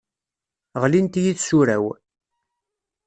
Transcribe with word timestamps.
Ɣlint-iyi 0.81 1.33
tsura-w. 1.35 1.85